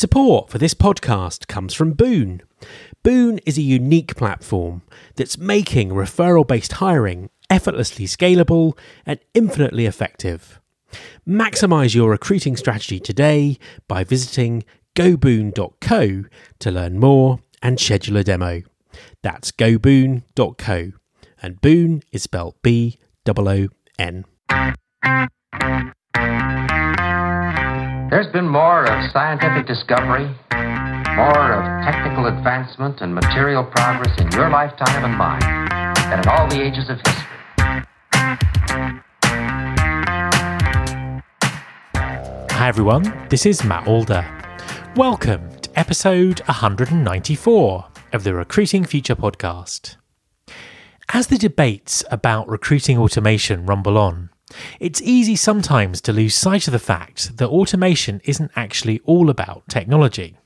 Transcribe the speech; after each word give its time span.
Support 0.00 0.48
for 0.48 0.56
this 0.56 0.72
podcast 0.72 1.46
comes 1.46 1.74
from 1.74 1.92
Boon. 1.92 2.40
Boon 3.02 3.38
is 3.44 3.58
a 3.58 3.60
unique 3.60 4.16
platform 4.16 4.80
that's 5.16 5.36
making 5.36 5.90
referral 5.90 6.46
based 6.46 6.72
hiring 6.72 7.28
effortlessly 7.50 8.06
scalable 8.06 8.78
and 9.04 9.20
infinitely 9.34 9.84
effective. 9.84 10.58
Maximize 11.28 11.94
your 11.94 12.08
recruiting 12.08 12.56
strategy 12.56 12.98
today 12.98 13.58
by 13.88 14.02
visiting 14.02 14.64
goboon.co 14.96 16.24
to 16.60 16.70
learn 16.70 16.98
more 16.98 17.40
and 17.60 17.78
schedule 17.78 18.16
a 18.16 18.24
demo. 18.24 18.62
That's 19.22 19.52
goboon.co. 19.52 20.92
And 21.42 21.60
Boon 21.60 22.02
is 22.10 22.22
spelled 22.22 22.54
B 22.62 22.98
O 23.28 23.34
O 23.36 23.68
N. 23.98 24.24
There's 28.10 28.26
been 28.26 28.48
more 28.48 28.90
of 28.90 29.12
scientific 29.12 29.68
discovery, 29.68 30.24
more 31.14 31.52
of 31.52 31.84
technical 31.84 32.26
advancement 32.26 33.02
and 33.02 33.14
material 33.14 33.62
progress 33.62 34.20
in 34.20 34.28
your 34.32 34.50
lifetime 34.50 35.04
and 35.04 35.14
mine 35.16 35.68
than 36.10 36.18
in 36.18 36.28
all 36.28 36.48
the 36.48 36.60
ages 36.60 36.90
of 36.90 36.96
history. 36.96 37.86
Hi 42.50 42.66
everyone, 42.66 43.28
this 43.28 43.46
is 43.46 43.62
Matt 43.62 43.86
Alder. 43.86 44.26
Welcome 44.96 45.48
to 45.60 45.78
episode 45.78 46.40
194 46.46 47.84
of 48.12 48.24
the 48.24 48.34
Recruiting 48.34 48.84
Future 48.86 49.14
podcast. 49.14 49.94
As 51.10 51.28
the 51.28 51.38
debates 51.38 52.02
about 52.10 52.48
recruiting 52.48 52.98
automation 52.98 53.66
rumble 53.66 53.96
on, 53.96 54.30
it's 54.78 55.02
easy 55.02 55.36
sometimes 55.36 56.00
to 56.02 56.12
lose 56.12 56.34
sight 56.34 56.66
of 56.66 56.72
the 56.72 56.78
fact 56.78 57.36
that 57.36 57.48
automation 57.48 58.20
isn't 58.24 58.50
actually 58.56 59.00
all 59.04 59.30
about 59.30 59.68
technology. 59.68 60.36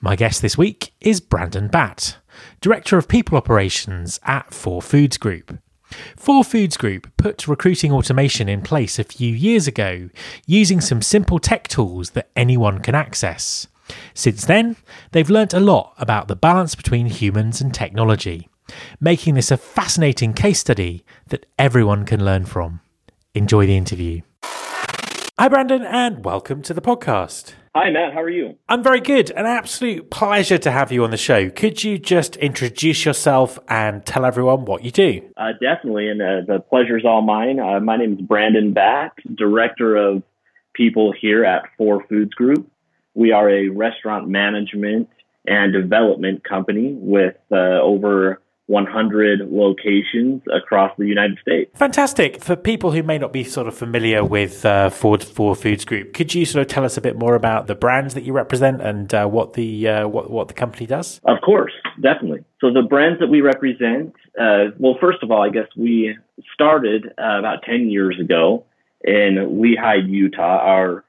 My 0.00 0.16
guest 0.16 0.42
this 0.42 0.56
week 0.56 0.92
is 1.00 1.20
Brandon 1.20 1.68
Batt, 1.68 2.18
Director 2.60 2.98
of 2.98 3.08
People 3.08 3.36
Operations 3.36 4.20
at 4.24 4.50
4Foods 4.50 5.18
Group. 5.18 5.58
4Foods 6.16 6.78
Group 6.78 7.10
put 7.16 7.48
recruiting 7.48 7.92
automation 7.92 8.48
in 8.48 8.62
place 8.62 8.98
a 8.98 9.04
few 9.04 9.34
years 9.34 9.66
ago 9.66 10.10
using 10.46 10.80
some 10.80 11.02
simple 11.02 11.38
tech 11.38 11.66
tools 11.66 12.10
that 12.10 12.30
anyone 12.36 12.80
can 12.80 12.94
access. 12.94 13.66
Since 14.14 14.44
then, 14.44 14.76
they've 15.12 15.30
learnt 15.30 15.54
a 15.54 15.60
lot 15.60 15.94
about 15.98 16.28
the 16.28 16.36
balance 16.36 16.74
between 16.74 17.06
humans 17.06 17.60
and 17.60 17.72
technology, 17.72 18.48
making 19.00 19.34
this 19.34 19.50
a 19.50 19.56
fascinating 19.56 20.34
case 20.34 20.60
study 20.60 21.04
that 21.28 21.46
everyone 21.58 22.04
can 22.04 22.24
learn 22.24 22.44
from. 22.44 22.80
Enjoy 23.34 23.66
the 23.66 23.76
interview. 23.76 24.22
Hi, 25.38 25.48
Brandon, 25.48 25.82
and 25.82 26.24
welcome 26.24 26.62
to 26.62 26.74
the 26.74 26.80
podcast. 26.80 27.52
Hi, 27.76 27.90
Matt. 27.90 28.12
How 28.12 28.22
are 28.22 28.30
you? 28.30 28.56
I'm 28.68 28.82
very 28.82 29.00
good. 29.00 29.30
An 29.30 29.46
absolute 29.46 30.10
pleasure 30.10 30.58
to 30.58 30.70
have 30.70 30.90
you 30.90 31.04
on 31.04 31.10
the 31.10 31.16
show. 31.16 31.48
Could 31.50 31.84
you 31.84 31.98
just 31.98 32.34
introduce 32.36 33.04
yourself 33.04 33.58
and 33.68 34.04
tell 34.04 34.24
everyone 34.24 34.64
what 34.64 34.82
you 34.82 34.90
do? 34.90 35.22
Uh, 35.36 35.52
definitely, 35.60 36.08
and 36.08 36.20
uh, 36.20 36.40
the 36.46 36.58
pleasure's 36.58 37.04
all 37.04 37.22
mine. 37.22 37.60
Uh, 37.60 37.78
my 37.78 37.96
name 37.96 38.14
is 38.14 38.20
Brandon 38.20 38.72
Batt, 38.72 39.12
Director 39.32 39.94
of 39.96 40.22
People 40.74 41.12
here 41.12 41.44
at 41.44 41.64
4Foods 41.78 42.30
Group. 42.30 42.68
We 43.14 43.30
are 43.30 43.48
a 43.48 43.68
restaurant 43.68 44.28
management 44.28 45.08
and 45.46 45.72
development 45.72 46.42
company 46.42 46.94
with 46.96 47.36
uh, 47.52 47.80
over 47.80 48.40
100 48.68 49.50
locations 49.50 50.42
across 50.52 50.92
the 50.98 51.06
United 51.06 51.38
States. 51.40 51.70
Fantastic. 51.74 52.42
For 52.42 52.54
people 52.54 52.92
who 52.92 53.02
may 53.02 53.16
not 53.16 53.32
be 53.32 53.42
sort 53.42 53.66
of 53.66 53.74
familiar 53.74 54.22
with 54.22 54.64
uh, 54.66 54.90
Ford 54.90 55.22
4Foods 55.22 55.86
Group, 55.86 56.12
could 56.12 56.34
you 56.34 56.44
sort 56.44 56.62
of 56.62 56.68
tell 56.68 56.84
us 56.84 56.98
a 56.98 57.00
bit 57.00 57.16
more 57.16 57.34
about 57.34 57.66
the 57.66 57.74
brands 57.74 58.12
that 58.12 58.24
you 58.24 58.34
represent 58.34 58.82
and 58.82 59.12
uh, 59.14 59.26
what 59.26 59.54
the 59.54 59.88
uh, 59.88 60.08
what 60.08 60.30
what 60.30 60.48
the 60.48 60.54
company 60.54 60.84
does? 60.84 61.18
Of 61.24 61.38
course, 61.42 61.72
definitely. 62.00 62.44
So 62.60 62.70
the 62.70 62.82
brands 62.82 63.20
that 63.20 63.28
we 63.28 63.40
represent, 63.40 64.14
uh, 64.38 64.76
well, 64.78 64.96
first 65.00 65.22
of 65.22 65.30
all, 65.30 65.42
I 65.42 65.48
guess 65.48 65.68
we 65.74 66.14
started 66.52 67.06
uh, 67.18 67.38
about 67.38 67.62
10 67.62 67.88
years 67.88 68.18
ago 68.20 68.66
in 69.02 69.36
Lehi, 69.62 70.06
Utah. 70.06 70.58
Our 70.58 71.04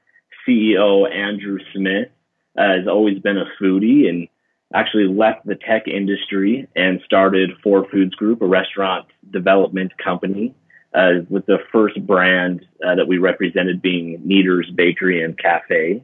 CEO 0.48 1.14
Andrew 1.14 1.58
Smith 1.74 2.08
uh, 2.56 2.78
has 2.78 2.88
always 2.88 3.18
been 3.18 3.36
a 3.36 3.44
foodie 3.60 4.08
and 4.08 4.28
actually 4.74 5.08
left 5.08 5.46
the 5.46 5.56
tech 5.56 5.88
industry 5.88 6.68
and 6.76 7.00
started 7.04 7.50
4Foods 7.64 8.12
Group, 8.12 8.40
a 8.42 8.46
restaurant 8.46 9.06
development 9.30 9.92
company, 10.02 10.54
uh, 10.94 11.22
with 11.28 11.46
the 11.46 11.58
first 11.72 12.04
brand 12.06 12.64
uh, 12.84 12.94
that 12.94 13.06
we 13.06 13.18
represented 13.18 13.82
being 13.82 14.20
Kneaders 14.24 14.74
Bakery 14.74 15.22
and 15.22 15.38
Cafe. 15.38 16.02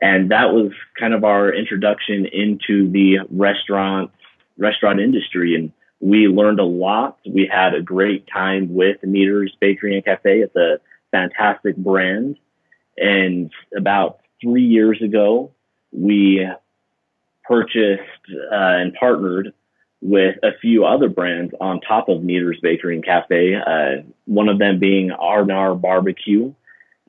And 0.00 0.30
that 0.30 0.52
was 0.52 0.72
kind 0.98 1.12
of 1.12 1.24
our 1.24 1.52
introduction 1.52 2.26
into 2.26 2.90
the 2.90 3.18
restaurant 3.30 4.10
restaurant 4.56 5.00
industry. 5.00 5.54
And 5.54 5.72
we 6.00 6.28
learned 6.28 6.60
a 6.60 6.64
lot. 6.64 7.18
We 7.26 7.48
had 7.52 7.74
a 7.74 7.82
great 7.82 8.26
time 8.32 8.74
with 8.74 8.98
Kneaders 9.02 9.50
Bakery 9.60 9.94
and 9.94 10.04
Cafe. 10.04 10.40
It's 10.40 10.56
a 10.56 10.78
fantastic 11.10 11.76
brand. 11.76 12.36
And 12.96 13.50
about 13.76 14.20
three 14.42 14.64
years 14.64 15.00
ago, 15.02 15.52
we 15.92 16.46
purchased 17.48 18.02
uh, 18.52 18.76
and 18.78 18.94
partnered 18.94 19.52
with 20.00 20.36
a 20.44 20.50
few 20.60 20.84
other 20.84 21.08
brands 21.08 21.52
on 21.60 21.80
top 21.80 22.08
of 22.08 22.18
Kneaders 22.18 22.60
Bakery 22.62 22.94
and 22.94 23.04
Cafe. 23.04 23.54
Uh, 23.56 24.02
one 24.26 24.48
of 24.48 24.58
them 24.58 24.78
being 24.78 25.10
R&R 25.10 25.74
Barbecue, 25.74 26.52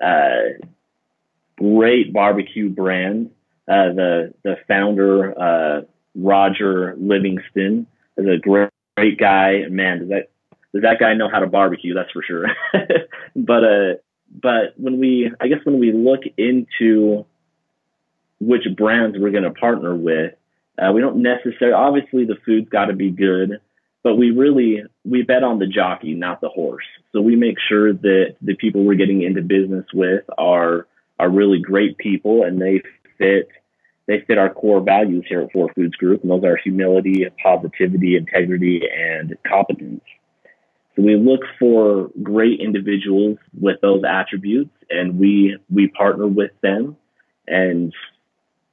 uh, 0.04 0.66
great 1.58 2.14
barbecue 2.14 2.70
brand. 2.70 3.32
Uh, 3.68 3.94
the 3.94 4.34
the 4.44 4.56
founder 4.68 5.40
uh, 5.40 5.82
Roger 6.16 6.96
Livingston 6.98 7.86
is 8.18 8.26
a 8.26 8.38
great 8.38 8.72
great 8.98 9.20
guy. 9.20 9.66
Man, 9.70 10.00
does 10.00 10.10
that 10.10 10.30
does 10.74 10.82
that 10.82 11.00
guy 11.00 11.14
know 11.14 11.30
how 11.30 11.40
to 11.40 11.48
barbecue? 11.48 11.94
That's 11.94 12.10
for 12.12 12.24
sure. 12.24 12.48
but 13.36 13.64
uh, 13.64 13.94
but 14.32 14.74
when 14.78 15.00
we 15.00 15.32
I 15.40 15.48
guess 15.48 15.60
when 15.66 15.80
we 15.80 15.92
look 15.92 16.22
into 16.38 17.26
which 18.40 18.64
brands 18.76 19.18
we're 19.20 19.32
going 19.32 19.44
to 19.44 19.52
partner 19.52 19.96
with. 19.96 20.34
Uh, 20.78 20.92
we 20.94 21.02
don't 21.02 21.22
necessarily, 21.22 21.74
obviously, 21.74 22.26
the 22.26 22.38
food's 22.46 22.70
got 22.70 22.86
to 22.86 22.94
be 22.94 23.12
good, 23.12 23.60
but 24.04 24.16
we 24.16 24.32
really 24.32 24.84
we 25.04 25.24
bet 25.24 25.44
on 25.44 25.60
the 25.60 25.68
jockey, 25.68 26.14
not 26.14 26.42
the 26.42 26.50
horse. 26.50 26.86
So 27.12 27.22
we 27.22 27.36
make 27.36 27.58
sure 27.68 27.92
that 27.92 28.36
the 28.42 28.56
people 28.56 28.84
we're 28.84 28.96
getting 28.96 29.22
into 29.22 29.42
business 29.42 29.86
with 29.94 30.24
are 30.38 30.88
are 31.20 31.30
really 31.30 31.60
great 31.60 31.98
people, 31.98 32.44
and 32.44 32.62
they 32.62 32.82
fit 33.18 33.50
they 34.08 34.22
fit 34.26 34.38
our 34.38 34.52
core 34.52 34.82
values 34.82 35.26
here 35.28 35.42
at 35.42 35.54
4Foods 35.54 35.94
Group, 35.98 36.24
and 36.24 36.32
those 36.32 36.44
are 36.44 36.58
humility, 36.58 37.28
positivity, 37.44 38.16
integrity, 38.16 38.82
and 38.92 39.38
competence. 39.46 40.02
So 40.96 41.04
we 41.04 41.16
look 41.16 41.42
for 41.60 42.10
great 42.24 42.60
individuals 42.60 43.38
with 43.60 43.82
those 43.82 44.04
attributes, 44.10 44.72
and 44.90 45.20
we 45.20 45.58
we 45.70 45.90
partner 45.90 46.26
with 46.26 46.52
them 46.62 46.96
and 47.50 47.94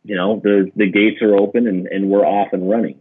you 0.06 0.14
know, 0.14 0.40
the, 0.42 0.70
the 0.76 0.90
gates 0.90 1.20
are 1.20 1.34
open 1.34 1.66
and, 1.66 1.88
and 1.88 2.08
we're 2.08 2.24
off 2.24 2.52
and 2.52 2.70
running. 2.70 3.00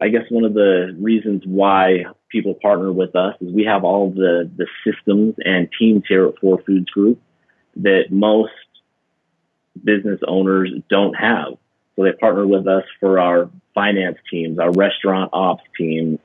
I 0.00 0.08
guess 0.08 0.22
one 0.30 0.44
of 0.44 0.54
the 0.54 0.96
reasons 0.98 1.42
why 1.44 2.04
people 2.28 2.54
partner 2.54 2.92
with 2.92 3.16
us 3.16 3.34
is 3.40 3.52
we 3.52 3.64
have 3.64 3.82
all 3.82 4.10
the, 4.10 4.48
the 4.56 4.66
systems 4.86 5.34
and 5.44 5.68
teams 5.76 6.04
here 6.06 6.26
at 6.28 6.36
4Foods 6.36 6.86
Group 6.86 7.20
that 7.76 8.04
most 8.10 8.52
business 9.82 10.20
owners 10.26 10.70
don't 10.88 11.14
have. 11.14 11.54
So 11.96 12.04
they 12.04 12.12
partner 12.12 12.46
with 12.46 12.68
us 12.68 12.84
for 13.00 13.18
our 13.18 13.50
finance 13.74 14.18
teams, 14.30 14.60
our 14.60 14.70
restaurant 14.70 15.30
ops 15.32 15.64
teams, 15.76 16.20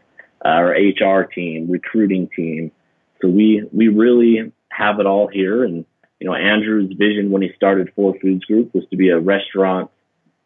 our 0.45 0.75
HR 0.75 1.23
team, 1.23 1.71
recruiting 1.71 2.29
team. 2.35 2.71
So 3.19 3.29
we, 3.29 3.67
we 3.71 3.87
really 3.87 4.51
have 4.69 4.99
it 4.99 5.07
all 5.07 5.27
here. 5.27 5.63
And, 5.63 5.85
you 6.19 6.27
know, 6.27 6.35
Andrew's 6.35 6.93
vision 6.95 7.31
when 7.31 7.41
he 7.41 7.49
started 7.55 7.91
4Foods 7.97 8.41
Group 8.41 8.75
was 8.75 8.83
to 8.91 8.97
be 8.97 9.09
a 9.09 9.19
restaurant 9.19 9.89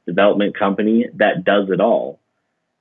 development 0.08 0.58
company 0.58 1.06
that 1.16 1.44
does 1.44 1.70
it 1.70 1.80
all 1.80 2.20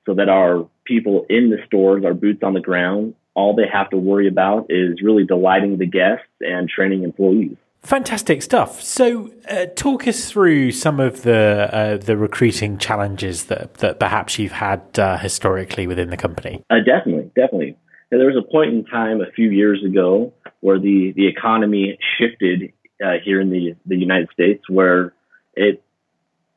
so 0.06 0.14
that 0.14 0.28
our 0.28 0.66
people 0.84 1.26
in 1.28 1.50
the 1.50 1.58
stores, 1.66 2.04
our 2.04 2.14
boots 2.14 2.42
on 2.42 2.54
the 2.54 2.60
ground, 2.60 3.14
all 3.34 3.54
they 3.54 3.66
have 3.70 3.90
to 3.90 3.98
worry 3.98 4.28
about 4.28 4.66
is 4.70 5.02
really 5.02 5.24
delighting 5.24 5.76
the 5.76 5.86
guests 5.86 6.24
and 6.40 6.68
training 6.68 7.02
employees. 7.02 7.56
Fantastic 7.82 8.42
stuff. 8.42 8.82
So, 8.82 9.30
uh, 9.48 9.66
talk 9.76 10.08
us 10.08 10.30
through 10.30 10.72
some 10.72 10.98
of 10.98 11.22
the 11.22 11.68
uh, 11.72 11.96
the 11.98 12.16
recruiting 12.16 12.78
challenges 12.78 13.44
that 13.44 13.74
that 13.74 14.00
perhaps 14.00 14.38
you've 14.40 14.52
had 14.52 14.98
uh, 14.98 15.18
historically 15.18 15.86
within 15.86 16.10
the 16.10 16.16
company. 16.16 16.64
Uh, 16.68 16.76
definitely, 16.84 17.30
definitely. 17.36 17.76
Now, 18.10 18.18
there 18.18 18.26
was 18.26 18.36
a 18.36 18.50
point 18.50 18.70
in 18.70 18.84
time 18.86 19.20
a 19.20 19.30
few 19.30 19.50
years 19.50 19.84
ago 19.84 20.32
where 20.60 20.80
the 20.80 21.12
the 21.14 21.28
economy 21.28 21.96
shifted 22.18 22.72
uh, 23.04 23.18
here 23.24 23.40
in 23.40 23.50
the 23.50 23.76
the 23.86 23.96
United 23.96 24.30
States, 24.32 24.68
where 24.68 25.12
it 25.54 25.80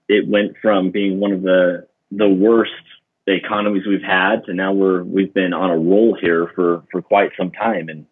it 0.09 0.27
went 0.27 0.57
from 0.61 0.91
being 0.91 1.19
one 1.19 1.31
of 1.31 1.41
the 1.41 1.87
the 2.11 2.27
worst 2.27 2.73
economies 3.27 3.83
we've 3.87 4.01
had 4.01 4.43
to 4.45 4.53
now 4.53 4.73
we're 4.73 5.03
we've 5.03 5.33
been 5.33 5.53
on 5.53 5.69
a 5.69 5.77
roll 5.77 6.17
here 6.19 6.51
for 6.55 6.83
for 6.91 7.01
quite 7.01 7.31
some 7.37 7.51
time 7.51 7.87
and 7.87 8.07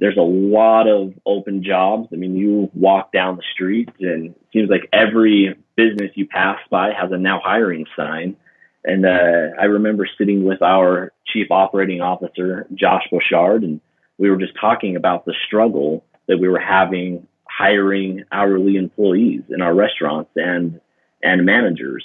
there's 0.00 0.16
a 0.16 0.20
lot 0.20 0.88
of 0.88 1.14
open 1.24 1.62
jobs. 1.62 2.08
I 2.12 2.16
mean, 2.16 2.36
you 2.36 2.70
walk 2.74 3.12
down 3.12 3.36
the 3.36 3.42
street 3.52 3.88
and 4.00 4.26
it 4.30 4.36
seems 4.52 4.68
like 4.68 4.88
every 4.92 5.54
business 5.76 6.10
you 6.14 6.26
pass 6.26 6.58
by 6.70 6.92
has 6.92 7.12
a 7.12 7.18
now 7.18 7.40
hiring 7.42 7.86
sign. 7.96 8.36
And 8.84 9.06
uh, 9.06 9.56
I 9.58 9.64
remember 9.64 10.06
sitting 10.18 10.44
with 10.44 10.62
our 10.62 11.12
chief 11.26 11.46
operating 11.50 12.00
officer, 12.00 12.66
Josh 12.74 13.04
Bouchard, 13.10 13.62
and 13.62 13.80
we 14.18 14.30
were 14.30 14.36
just 14.36 14.52
talking 14.60 14.96
about 14.96 15.24
the 15.24 15.34
struggle 15.46 16.04
that 16.28 16.38
we 16.38 16.48
were 16.48 16.60
having 16.60 17.26
hiring 17.48 18.24
hourly 18.32 18.76
employees 18.76 19.42
in 19.48 19.62
our 19.62 19.74
restaurants 19.74 20.30
and 20.36 20.80
and 21.24 21.44
managers. 21.44 22.04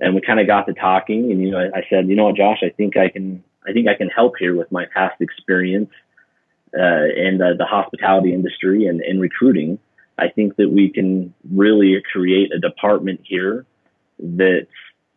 And 0.00 0.14
we 0.14 0.20
kind 0.20 0.40
of 0.40 0.48
got 0.48 0.66
to 0.66 0.74
talking, 0.74 1.30
and 1.30 1.40
you 1.40 1.52
know, 1.52 1.58
I, 1.58 1.78
I 1.78 1.86
said, 1.88 2.08
you 2.08 2.16
know 2.16 2.24
what, 2.24 2.36
Josh, 2.36 2.58
I 2.64 2.70
think 2.70 2.96
I 2.96 3.08
can, 3.08 3.44
I 3.66 3.72
think 3.72 3.86
I 3.86 3.94
can 3.94 4.08
help 4.08 4.34
here 4.38 4.56
with 4.56 4.72
my 4.72 4.86
past 4.92 5.20
experience 5.20 5.90
uh, 6.76 7.06
in 7.16 7.38
the, 7.38 7.54
the 7.56 7.64
hospitality 7.64 8.34
industry 8.34 8.86
and 8.86 9.00
in 9.02 9.20
recruiting. 9.20 9.78
I 10.18 10.28
think 10.28 10.56
that 10.56 10.70
we 10.70 10.90
can 10.90 11.32
really 11.52 12.02
create 12.12 12.52
a 12.52 12.58
department 12.58 13.20
here 13.22 13.66
that 14.18 14.66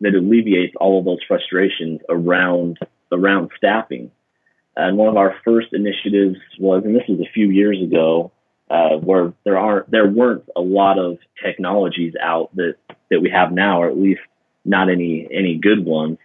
that 0.00 0.14
alleviates 0.14 0.74
all 0.80 1.00
of 1.00 1.04
those 1.04 1.18
frustrations 1.26 2.00
around 2.08 2.78
around 3.10 3.50
staffing. 3.56 4.10
And 4.76 4.96
one 4.96 5.08
of 5.08 5.16
our 5.16 5.34
first 5.44 5.68
initiatives 5.72 6.38
was, 6.60 6.84
and 6.84 6.94
this 6.94 7.02
was 7.08 7.20
a 7.20 7.32
few 7.32 7.50
years 7.50 7.82
ago, 7.82 8.30
uh, 8.70 8.96
where 8.96 9.32
there 9.44 9.58
aren't 9.58 9.90
there 9.90 10.08
weren't 10.08 10.44
a 10.56 10.60
lot 10.60 10.98
of 10.98 11.18
technologies 11.42 12.14
out 12.22 12.54
that 12.56 12.74
that 13.10 13.20
we 13.20 13.30
have 13.30 13.52
now, 13.52 13.82
or 13.82 13.88
at 13.88 13.98
least 13.98 14.20
not 14.64 14.90
any 14.90 15.28
any 15.32 15.56
good 15.56 15.84
ones. 15.84 16.18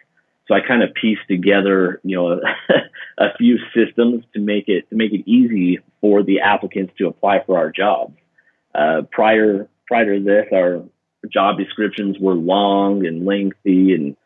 So 0.48 0.56
I 0.56 0.60
kind 0.60 0.84
of 0.84 0.94
pieced 0.94 1.28
together, 1.30 2.02
you 2.04 2.18
know, 2.18 2.42
a 3.18 3.38
few 3.38 3.58
systems 3.74 4.26
to 4.34 4.40
make 4.40 4.68
it 4.68 4.90
to 4.90 4.96
make 4.96 5.14
it 5.14 5.24
easy 5.30 5.80
for 6.02 6.24
the 6.24 6.42
applicants 6.42 6.94
to 6.98 7.08
apply 7.08 7.44
for 7.46 7.58
our 7.58 7.72
jobs. 7.72 8.18
Uh, 8.76 9.04
prior 9.12 9.70
prior 9.88 10.18
to 10.18 10.24
this, 10.24 10.48
our 10.52 10.84
job 11.32 11.58
descriptions 11.58 12.18
were 12.20 12.34
long 12.34 13.06
and 13.06 13.26
lengthy 13.26 13.94
and 13.94 14.18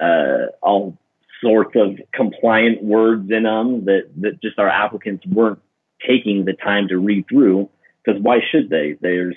uh, 0.00 0.52
all 0.62 0.96
sorts 1.42 1.74
of 1.76 1.98
compliant 2.12 2.82
words 2.82 3.30
in 3.30 3.42
them 3.42 3.84
that, 3.86 4.08
that 4.16 4.40
just 4.40 4.58
our 4.58 4.68
applicants 4.68 5.26
weren't 5.26 5.58
taking 6.06 6.44
the 6.44 6.52
time 6.52 6.88
to 6.88 6.98
read 6.98 7.26
through 7.28 7.68
because 8.04 8.20
why 8.20 8.38
should 8.50 8.70
they? 8.70 8.96
There's, 9.00 9.36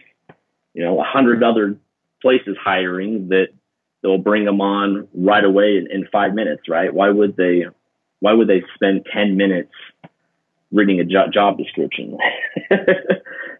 you 0.73 0.83
know, 0.83 0.99
a 0.99 1.03
hundred 1.03 1.43
other 1.43 1.77
places 2.21 2.57
hiring 2.61 3.29
that 3.29 3.47
they'll 4.01 4.17
bring 4.17 4.45
them 4.45 4.61
on 4.61 5.07
right 5.13 5.43
away 5.43 5.77
in, 5.77 5.87
in 5.91 6.07
five 6.11 6.33
minutes, 6.33 6.63
right? 6.69 6.93
Why 6.93 7.09
would 7.09 7.35
they, 7.35 7.65
why 8.19 8.33
would 8.33 8.47
they 8.47 8.63
spend 8.75 9.05
10 9.13 9.37
minutes 9.37 9.71
reading 10.71 10.99
a 10.99 11.05
jo- 11.05 11.29
job 11.33 11.57
description? 11.57 12.17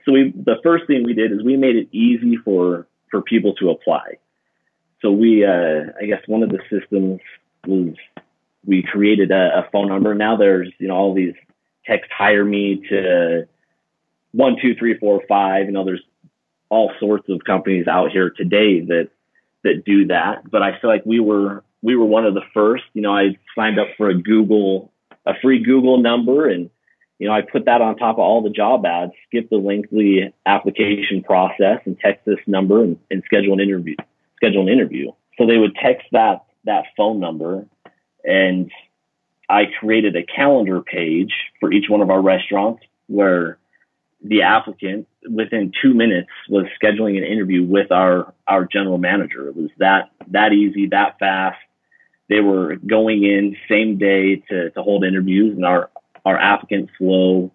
so 0.05 0.11
we, 0.11 0.33
the 0.35 0.57
first 0.63 0.87
thing 0.87 1.03
we 1.03 1.13
did 1.13 1.31
is 1.31 1.43
we 1.43 1.57
made 1.57 1.75
it 1.75 1.89
easy 1.91 2.37
for, 2.43 2.87
for 3.09 3.21
people 3.21 3.55
to 3.55 3.69
apply. 3.69 4.17
So 5.01 5.11
we, 5.11 5.45
uh, 5.45 5.91
I 6.01 6.05
guess 6.05 6.21
one 6.27 6.43
of 6.43 6.49
the 6.49 6.59
systems 6.69 7.19
was 7.65 7.95
we 8.65 8.83
created 8.83 9.31
a, 9.31 9.65
a 9.65 9.69
phone 9.71 9.87
number. 9.87 10.13
Now 10.13 10.35
there's, 10.35 10.71
you 10.77 10.89
know, 10.89 10.95
all 10.95 11.13
these 11.13 11.33
text 11.85 12.09
hire 12.15 12.45
me 12.45 12.81
to 12.89 13.47
one, 14.31 14.57
two, 14.61 14.75
three, 14.75 14.97
four, 14.97 15.21
five. 15.27 15.65
You 15.65 15.71
know, 15.71 15.85
there's 15.85 16.03
all 16.69 16.91
sorts 16.99 17.27
of 17.29 17.41
companies 17.45 17.87
out 17.87 18.11
here 18.11 18.29
today 18.29 18.81
that 18.81 19.09
that 19.63 19.83
do 19.85 20.07
that. 20.07 20.49
But 20.49 20.61
I 20.61 20.79
feel 20.79 20.89
like 20.89 21.05
we 21.05 21.19
were 21.19 21.63
we 21.81 21.95
were 21.95 22.05
one 22.05 22.25
of 22.25 22.33
the 22.33 22.43
first. 22.53 22.83
You 22.93 23.01
know, 23.01 23.15
I 23.15 23.37
signed 23.55 23.79
up 23.79 23.87
for 23.97 24.09
a 24.09 24.21
Google 24.21 24.91
a 25.25 25.33
free 25.41 25.63
Google 25.63 26.01
number 26.01 26.49
and 26.49 26.69
you 27.17 27.27
know, 27.27 27.33
I 27.33 27.41
put 27.41 27.65
that 27.65 27.81
on 27.81 27.97
top 27.97 28.15
of 28.15 28.19
all 28.19 28.41
the 28.41 28.49
job 28.49 28.85
ads, 28.85 29.11
skip 29.27 29.49
the 29.49 29.57
lengthy 29.57 30.33
application 30.45 31.21
process 31.21 31.81
and 31.83 31.99
text 31.99 32.23
this 32.25 32.39
number 32.47 32.81
and, 32.81 32.97
and 33.11 33.21
schedule 33.25 33.51
an 33.51 33.59
interview 33.59 33.95
schedule 34.39 34.61
an 34.61 34.69
interview. 34.69 35.11
So 35.37 35.45
they 35.45 35.57
would 35.57 35.75
text 35.75 36.07
that 36.11 36.45
that 36.65 36.85
phone 36.97 37.19
number 37.19 37.65
and 38.23 38.71
I 39.49 39.65
created 39.79 40.15
a 40.15 40.23
calendar 40.23 40.81
page 40.81 41.33
for 41.59 41.73
each 41.73 41.89
one 41.89 42.01
of 42.01 42.11
our 42.11 42.21
restaurants 42.21 42.83
where 43.07 43.57
the 44.23 44.43
applicant 44.43 45.07
within 45.29 45.71
two 45.81 45.93
minutes 45.93 46.29
was 46.49 46.65
scheduling 46.81 47.17
an 47.17 47.23
interview 47.23 47.63
with 47.63 47.91
our 47.91 48.33
our 48.47 48.65
general 48.65 48.97
manager. 48.97 49.47
It 49.47 49.55
was 49.55 49.69
that 49.77 50.11
that 50.27 50.53
easy, 50.53 50.87
that 50.87 51.17
fast. 51.19 51.57
They 52.27 52.41
were 52.41 52.75
going 52.75 53.23
in 53.23 53.57
same 53.67 53.97
day 53.97 54.35
to, 54.49 54.69
to 54.69 54.81
hold 54.83 55.03
interviews, 55.03 55.55
and 55.55 55.65
our 55.65 55.89
our 56.25 56.37
applicant 56.37 56.89
flow 56.97 57.51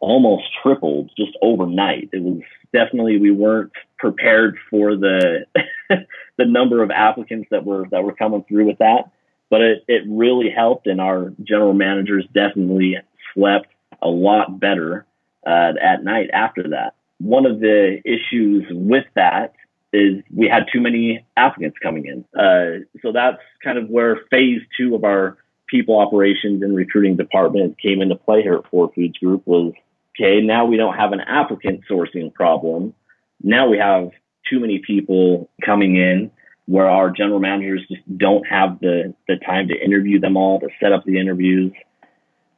almost 0.00 0.44
tripled 0.62 1.10
just 1.16 1.36
overnight. 1.40 2.10
It 2.12 2.22
was 2.22 2.40
definitely 2.72 3.18
we 3.18 3.30
weren't 3.30 3.72
prepared 3.98 4.56
for 4.70 4.96
the 4.96 5.46
the 5.88 6.44
number 6.44 6.82
of 6.82 6.90
applicants 6.90 7.48
that 7.52 7.64
were 7.64 7.86
that 7.90 8.02
were 8.02 8.14
coming 8.14 8.44
through 8.48 8.66
with 8.66 8.78
that 8.78 9.12
but 9.50 9.60
it, 9.60 9.84
it 9.88 10.02
really 10.06 10.50
helped 10.50 10.86
and 10.86 11.00
our 11.00 11.32
general 11.42 11.72
managers 11.74 12.26
definitely 12.34 12.96
slept 13.34 13.68
a 14.02 14.08
lot 14.08 14.60
better 14.60 15.06
uh, 15.46 15.72
at 15.82 16.04
night 16.04 16.30
after 16.32 16.70
that. 16.70 16.94
One 17.18 17.46
of 17.46 17.60
the 17.60 18.00
issues 18.04 18.64
with 18.70 19.04
that 19.14 19.54
is 19.92 20.22
we 20.34 20.48
had 20.48 20.66
too 20.72 20.80
many 20.80 21.24
applicants 21.36 21.78
coming 21.82 22.06
in. 22.06 22.24
Uh, 22.38 22.84
so 23.02 23.12
that's 23.12 23.40
kind 23.64 23.78
of 23.78 23.88
where 23.88 24.20
phase 24.30 24.60
two 24.76 24.94
of 24.94 25.04
our 25.04 25.38
people 25.66 25.98
operations 25.98 26.62
and 26.62 26.74
recruiting 26.76 27.16
department 27.16 27.78
came 27.78 28.02
into 28.02 28.16
play 28.16 28.42
here 28.42 28.54
at 28.54 28.70
Four 28.70 28.92
Foods 28.94 29.18
Group 29.18 29.46
was, 29.46 29.72
okay, 30.18 30.40
now 30.40 30.66
we 30.66 30.76
don't 30.76 30.96
have 30.96 31.12
an 31.12 31.20
applicant 31.20 31.82
sourcing 31.90 32.32
problem. 32.32 32.94
Now 33.42 33.68
we 33.68 33.78
have 33.78 34.10
too 34.48 34.60
many 34.60 34.78
people 34.78 35.48
coming 35.64 35.96
in 35.96 36.30
where 36.68 36.86
our 36.86 37.10
general 37.10 37.40
managers 37.40 37.80
just 37.88 38.18
don't 38.18 38.46
have 38.46 38.78
the, 38.80 39.14
the 39.26 39.36
time 39.36 39.68
to 39.68 39.74
interview 39.74 40.20
them 40.20 40.36
all, 40.36 40.60
to 40.60 40.68
set 40.78 40.92
up 40.92 41.02
the 41.06 41.18
interviews. 41.18 41.72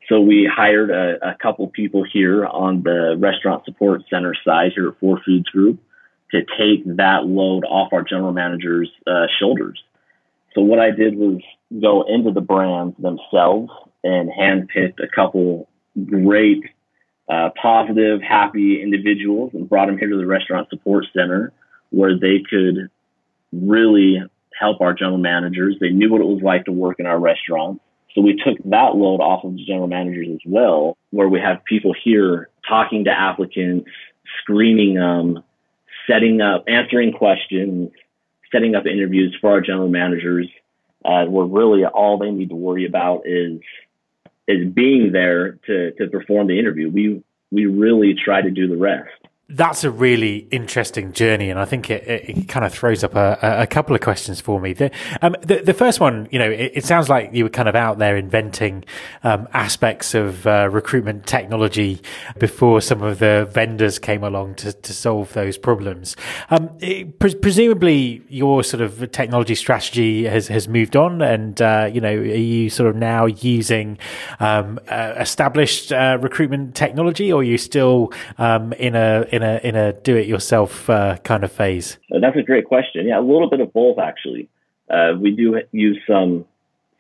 So 0.09 0.21
we 0.21 0.51
hired 0.53 0.91
a, 0.91 1.31
a 1.31 1.37
couple 1.41 1.69
people 1.69 2.05
here 2.13 2.45
on 2.45 2.83
the 2.83 3.15
restaurant 3.17 3.65
support 3.65 4.03
center 4.11 4.35
side 4.45 4.73
here 4.75 4.89
at 4.89 4.99
Four 4.99 5.21
Foods 5.25 5.49
Group 5.51 5.79
to 6.33 6.41
take 6.59 6.85
that 6.97 7.27
load 7.27 7.65
off 7.65 7.93
our 7.93 8.03
general 8.03 8.33
managers' 8.33 8.91
uh, 9.07 9.27
shoulders. 9.39 9.81
So 10.57 10.63
what 10.63 10.81
I 10.81 10.91
did 10.91 11.15
was 11.17 11.41
go 11.81 12.03
into 12.03 12.33
the 12.33 12.41
brands 12.41 12.97
themselves 13.01 13.71
and 14.03 14.29
handpicked 14.29 14.99
a 15.01 15.07
couple 15.15 15.69
great, 16.05 16.65
uh, 17.29 17.51
positive, 17.63 18.21
happy 18.23 18.83
individuals 18.83 19.53
and 19.55 19.69
brought 19.69 19.87
them 19.87 19.99
here 19.99 20.09
to 20.09 20.17
the 20.17 20.27
restaurant 20.27 20.69
support 20.69 21.05
center 21.17 21.53
where 21.91 22.19
they 22.19 22.43
could 22.51 22.91
really 23.53 24.23
help 24.59 24.81
our 24.81 24.93
general 24.93 25.19
managers. 25.19 25.77
They 25.81 25.91
knew 25.91 26.11
what 26.11 26.21
it 26.21 26.27
was 26.27 26.43
like 26.43 26.67
to 26.67 26.73
work 26.73 27.01
in 27.01 27.07
our 27.07 27.19
restaurants. 27.19 27.83
So 28.15 28.21
we 28.21 28.35
took 28.35 28.59
that 28.65 28.97
load 28.97 29.21
off 29.21 29.45
of 29.45 29.55
the 29.55 29.65
general 29.65 29.87
managers 29.87 30.29
as 30.33 30.41
well, 30.45 30.97
where 31.11 31.29
we 31.29 31.41
have 31.41 31.65
people 31.65 31.95
here 32.05 32.51
talking 32.69 33.05
to 33.05 33.11
applicants, 33.11 33.89
screening 34.41 34.95
them, 34.95 35.43
setting 36.09 36.41
up, 36.41 36.65
answering 36.67 37.13
questions, 37.13 37.91
setting 38.53 38.75
up 38.75 38.87
interviews 38.87 39.37
for 39.41 39.51
our 39.51 39.61
general 39.61 39.89
managers. 39.89 40.49
Uh, 41.03 41.25
where 41.25 41.47
really 41.47 41.87
all 41.87 42.19
they 42.19 42.31
need 42.31 42.51
to 42.51 42.55
worry 42.55 42.85
about 42.85 43.23
is 43.25 43.61
is 44.47 44.71
being 44.71 45.13
there 45.13 45.53
to 45.67 45.93
to 45.93 46.09
perform 46.09 46.47
the 46.47 46.59
interview. 46.59 46.91
We 46.91 47.23
we 47.51 47.65
really 47.65 48.15
try 48.23 48.43
to 48.43 48.51
do 48.51 48.69
the 48.69 48.77
rest 48.77 49.09
that's 49.53 49.83
a 49.83 49.91
really 49.91 50.47
interesting 50.51 51.13
journey, 51.13 51.51
and 51.51 51.59
I 51.59 51.65
think 51.65 51.91
it, 51.91 52.07
it, 52.07 52.39
it 52.39 52.49
kind 52.49 52.65
of 52.65 52.73
throws 52.73 53.03
up 53.03 53.15
a, 53.17 53.39
a, 53.43 53.67
couple 53.67 53.95
of 53.95 54.01
questions 54.01 54.41
for 54.41 54.61
me. 54.61 54.73
The, 54.73 54.91
um, 55.23 55.35
the, 55.43 55.57
the 55.57 55.75
first 55.75 55.99
one, 55.99 56.29
you 56.31 56.39
know, 56.39 56.51
it, 56.51 56.73
it, 56.75 56.85
sounds 56.85 57.09
like 57.09 57.31
you 57.33 57.45
were 57.45 57.51
kind 57.51 57.69
of 57.69 57.75
out 57.75 57.99
there 57.99 58.17
inventing 58.17 58.85
um, 59.25 59.49
aspects 59.53 60.15
of 60.15 60.47
uh, 60.47 60.69
recruitment 60.71 61.27
technology 61.27 62.01
before 62.39 62.81
some 62.81 63.03
of 63.03 63.19
the 63.19 63.49
vendors 63.51 63.99
came 63.99 64.23
along 64.23 64.55
to, 64.57 64.73
to 64.73 64.93
solve 64.93 65.33
those 65.33 65.59
problems. 65.59 66.17
Um, 66.51 66.71
pre- 67.19 67.35
presumably, 67.35 68.23
your 68.29 68.63
sort 68.63 68.83
of 68.83 69.11
technology 69.11 69.57
strategy 69.57 70.25
has 70.25 70.47
has 70.49 70.69
moved 70.69 70.97
on, 70.97 71.23
and 71.23 71.61
uh, 71.61 71.91
you 71.93 72.01
know, 72.01 72.15
are 72.15 72.25
you 72.25 72.71
sort 72.71 72.89
of 72.89 72.97
now 72.97 73.27
using 73.27 73.99
um, 74.39 74.79
uh, 74.89 75.15
established 75.17 75.93
uh, 75.93 76.19
recruitment 76.21 76.75
technology, 76.75 77.33
or 77.33 77.41
are 77.41 77.45
you 77.45 77.59
still 77.59 78.13
um, 78.39 78.73
in 78.75 78.95
a 78.95 79.27
in 79.33 79.40
in 79.43 79.49
a 79.49 79.61
in 79.69 79.77
a 79.77 79.93
do 79.93 80.17
it 80.17 80.27
yourself 80.27 80.89
uh, 80.91 81.17
kind 81.19 81.45
of 81.45 81.53
phase? 81.53 81.99
That's 82.11 82.37
a 82.37 82.43
great 82.43 82.67
question. 82.67 83.07
Yeah, 83.07 83.19
a 83.19 83.23
little 83.23 83.49
bit 83.49 83.61
of 83.61 83.73
both 83.73 83.99
actually. 83.99 84.49
Uh, 84.89 85.13
we 85.19 85.31
do 85.31 85.61
use 85.73 85.99
some 86.09 86.45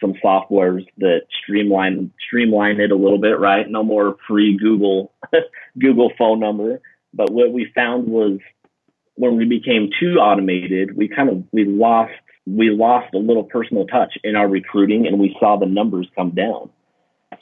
some 0.01 0.15
softwares 0.25 0.87
that 0.99 1.23
streamline 1.43 2.13
streamline 2.27 2.81
it 2.81 2.91
a 2.91 2.97
little 2.97 3.19
bit, 3.19 3.39
right? 3.39 3.69
No 3.69 3.83
more 3.83 4.17
pre 4.27 4.57
Google 4.57 5.13
Google 5.79 6.13
phone 6.17 6.41
number. 6.41 6.81
But 7.13 7.33
what 7.33 7.53
we 7.53 7.71
found 7.75 8.09
was 8.09 8.39
when 9.15 9.37
we 9.37 9.45
became 9.45 9.91
too 9.99 10.17
automated, 10.17 10.97
we 10.97 11.09
kind 11.09 11.29
of 11.29 11.45
we 11.53 11.65
lost 11.65 12.13
we 12.47 12.71
lost 12.71 13.13
a 13.15 13.19
little 13.19 13.45
personal 13.45 13.87
touch 13.87 14.15
in 14.25 14.37
our 14.37 14.49
recruiting, 14.49 15.07
and 15.07 15.19
we 15.19 15.37
saw 15.39 15.59
the 15.59 15.67
numbers 15.67 16.09
come 16.17 16.31
down. 16.31 16.71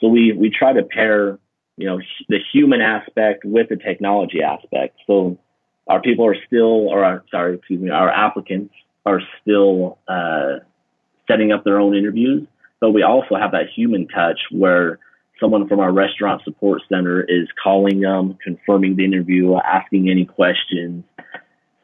So 0.01 0.07
we 0.07 0.33
we 0.33 0.49
try 0.49 0.73
to 0.73 0.83
pair 0.83 1.39
you 1.79 1.85
know, 1.87 1.99
the 2.27 2.39
human 2.51 2.81
aspect 2.81 3.45
with 3.45 3.69
the 3.69 3.77
technology 3.77 4.41
aspect. 4.43 4.97
So 5.07 5.37
our 5.87 6.01
people 6.01 6.25
are 6.25 6.35
still, 6.45 6.89
or 6.89 7.03
our, 7.05 7.23
sorry, 7.31 7.55
excuse 7.55 7.81
me, 7.81 7.89
our 7.89 8.09
applicants 8.09 8.73
are 9.05 9.21
still 9.41 9.97
uh, 10.07 10.59
setting 11.27 11.53
up 11.53 11.63
their 11.63 11.79
own 11.79 11.95
interviews, 11.95 12.45
but 12.81 12.91
we 12.91 13.01
also 13.01 13.35
have 13.35 13.51
that 13.51 13.69
human 13.73 14.09
touch 14.09 14.39
where 14.51 14.99
someone 15.39 15.69
from 15.69 15.79
our 15.79 15.91
restaurant 15.93 16.41
support 16.43 16.81
center 16.89 17.23
is 17.23 17.47
calling 17.63 18.01
them, 18.01 18.37
confirming 18.43 18.97
the 18.97 19.05
interview, 19.05 19.55
asking 19.55 20.09
any 20.09 20.25
questions. 20.25 21.05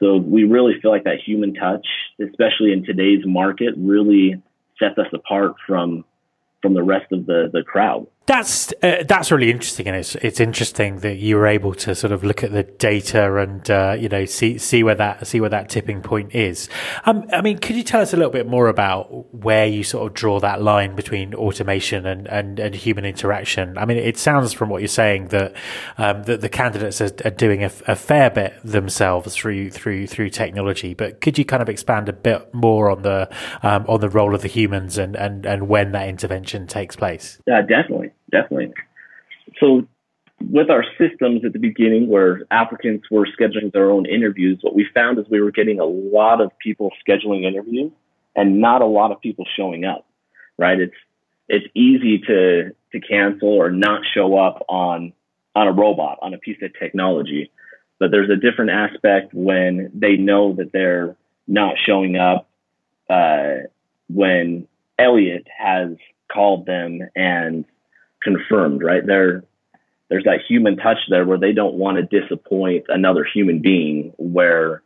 So 0.01 0.17
we 0.17 0.43
really 0.43 0.73
feel 0.81 0.91
like 0.91 1.05
that 1.05 1.19
human 1.25 1.53
touch, 1.53 1.87
especially 2.21 2.73
in 2.73 2.83
today's 2.83 3.23
market, 3.25 3.73
really 3.77 4.41
sets 4.77 4.97
us 4.97 5.07
apart 5.13 5.53
from 5.65 6.03
from 6.61 6.73
the 6.73 6.83
rest 6.83 7.13
of 7.13 7.25
the 7.25 7.49
the 7.51 7.63
crowd. 7.63 8.07
That's 8.27 8.73
uh, 8.81 9.03
that's 9.07 9.31
really 9.31 9.51
interesting, 9.51 9.87
and 9.87 9.95
it's 9.95 10.15
it's 10.15 10.39
interesting 10.39 11.01
that 11.01 11.17
you 11.17 11.35
were 11.35 11.45
able 11.45 11.75
to 11.75 11.93
sort 11.93 12.11
of 12.11 12.23
look 12.23 12.43
at 12.43 12.51
the 12.51 12.63
data 12.63 13.35
and 13.37 13.69
uh, 13.69 13.95
you 13.99 14.09
know 14.09 14.25
see 14.25 14.57
see 14.57 14.81
where 14.81 14.95
that 14.95 15.27
see 15.27 15.39
where 15.39 15.51
that 15.51 15.69
tipping 15.69 16.01
point 16.01 16.33
is. 16.33 16.67
Um, 17.05 17.27
I 17.31 17.41
mean, 17.41 17.59
could 17.59 17.75
you 17.75 17.83
tell 17.83 18.01
us 18.01 18.13
a 18.13 18.17
little 18.17 18.31
bit 18.31 18.47
more 18.47 18.67
about 18.67 19.31
where 19.31 19.67
you 19.67 19.83
sort 19.83 20.07
of 20.07 20.15
draw 20.15 20.39
that 20.39 20.63
line 20.63 20.95
between 20.95 21.35
automation 21.35 22.07
and, 22.07 22.27
and, 22.27 22.59
and 22.59 22.73
human 22.73 23.05
interaction? 23.05 23.77
I 23.77 23.85
mean, 23.85 23.97
it 23.97 24.17
sounds 24.17 24.53
from 24.53 24.69
what 24.69 24.81
you're 24.81 24.87
saying 24.87 25.27
that 25.27 25.55
um, 25.99 26.23
that 26.23 26.41
the 26.41 26.49
candidates 26.49 27.01
are, 27.01 27.11
are 27.25 27.31
doing 27.31 27.63
a, 27.63 27.71
a, 27.87 27.95
fair 27.95 28.31
bit 28.31 28.55
themselves 28.63 29.35
through 29.35 29.69
through 29.69 30.07
through 30.07 30.31
technology, 30.31 30.95
but 30.95 31.21
could 31.21 31.37
you 31.37 31.45
kind 31.45 31.61
of 31.61 31.69
expand 31.69 32.09
a 32.09 32.13
bit 32.13 32.51
more 32.55 32.89
on 32.89 33.03
the 33.03 33.29
um, 33.61 33.85
on 33.87 34.01
the 34.01 34.09
role 34.09 34.33
of 34.33 34.41
the 34.41 34.47
humans 34.47 34.97
and, 34.97 35.15
and, 35.15 35.45
and 35.45 35.67
when 35.67 35.91
that 35.91 36.09
intervention 36.09 36.65
takes 36.65 36.95
place? 36.95 37.39
Yeah, 37.45 37.61
definitely 37.61 38.14
definitely. 38.41 38.73
So 39.59 39.87
with 40.41 40.69
our 40.69 40.83
systems 40.97 41.43
at 41.45 41.53
the 41.53 41.59
beginning 41.59 42.07
where 42.07 42.41
applicants 42.51 43.09
were 43.09 43.27
scheduling 43.39 43.71
their 43.71 43.89
own 43.89 44.05
interviews, 44.05 44.59
what 44.61 44.75
we 44.75 44.85
found 44.93 45.17
is 45.19 45.25
we 45.29 45.41
were 45.41 45.51
getting 45.51 45.79
a 45.79 45.85
lot 45.85 46.41
of 46.41 46.51
people 46.59 46.91
scheduling 47.07 47.45
interviews 47.45 47.91
and 48.35 48.59
not 48.59 48.81
a 48.81 48.85
lot 48.85 49.11
of 49.11 49.21
people 49.21 49.45
showing 49.55 49.85
up, 49.85 50.05
right? 50.57 50.79
It's, 50.79 50.95
it's 51.47 51.65
easy 51.73 52.19
to, 52.27 52.71
to 52.91 52.99
cancel 52.99 53.49
or 53.49 53.71
not 53.71 54.01
show 54.13 54.37
up 54.37 54.65
on, 54.67 55.13
on 55.55 55.67
a 55.67 55.71
robot, 55.71 56.19
on 56.21 56.33
a 56.33 56.37
piece 56.37 56.57
of 56.61 56.71
technology. 56.77 57.51
But 57.99 58.11
there's 58.11 58.29
a 58.29 58.35
different 58.35 58.71
aspect 58.71 59.33
when 59.33 59.89
they 59.93 60.17
know 60.17 60.53
that 60.55 60.71
they're 60.73 61.15
not 61.47 61.75
showing 61.85 62.17
up, 62.17 62.49
uh, 63.09 63.67
when 64.09 64.67
Elliot 64.99 65.47
has 65.57 65.91
called 66.31 66.65
them 66.65 66.99
and 67.15 67.65
confirmed, 68.25 68.83
right? 68.83 69.05
There, 69.05 69.43
there's 70.09 70.25
that 70.25 70.41
human 70.47 70.75
touch 70.75 70.97
there 71.09 71.25
where 71.25 71.37
they 71.37 71.53
don't 71.53 71.75
want 71.75 71.97
to 71.97 72.21
disappoint 72.21 72.87
another 72.89 73.23
human 73.23 73.59
being. 73.61 74.13
Where 74.17 74.81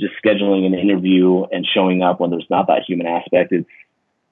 just 0.00 0.14
scheduling 0.24 0.66
an 0.66 0.74
interview 0.74 1.44
and 1.52 1.64
showing 1.72 2.02
up 2.02 2.18
when 2.18 2.30
there's 2.30 2.50
not 2.50 2.66
that 2.66 2.82
human 2.88 3.06
aspect, 3.06 3.52
it's 3.52 3.68